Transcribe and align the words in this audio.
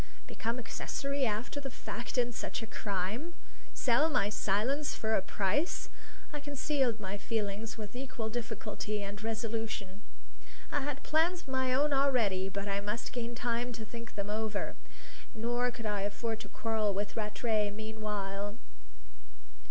Become 0.25 0.57
accessory 0.57 1.27
after 1.27 1.59
the 1.59 1.69
fact 1.69 2.17
in 2.17 2.31
such 2.33 2.63
a 2.63 2.65
crime! 2.65 3.35
Sell 3.75 4.09
my 4.09 4.29
silence 4.29 4.95
for 4.95 5.13
a 5.13 5.21
price! 5.21 5.89
I 6.33 6.39
concealed 6.39 6.99
my 6.99 7.19
feelings 7.19 7.77
with 7.77 7.95
equal 7.95 8.27
difficulty 8.27 9.03
and 9.03 9.21
resolution. 9.23 10.01
I 10.71 10.81
had 10.81 11.03
plans 11.03 11.41
of 11.41 11.49
my 11.49 11.71
own 11.71 11.93
already, 11.93 12.49
but 12.49 12.67
I 12.67 12.79
must 12.81 13.13
gain 13.13 13.35
time 13.35 13.73
to 13.73 13.85
think 13.85 14.15
them 14.15 14.31
over. 14.31 14.75
Nor 15.35 15.69
could 15.69 15.85
I 15.85 16.01
afford 16.01 16.39
to 16.39 16.49
quarrel 16.49 16.95
with 16.95 17.15
Rattray 17.15 17.69
meanwhile. 17.69 18.57